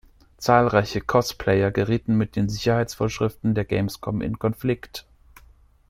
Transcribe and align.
Zahlreiche 0.37 0.99
Cosplayer 0.99 1.69
gerieten 1.69 2.15
mit 2.15 2.35
den 2.35 2.49
Sicherheitsvorschriften 2.49 3.53
der 3.53 3.65
Gamescom 3.65 4.21
in 4.23 4.39
Konflikt. 4.39 5.05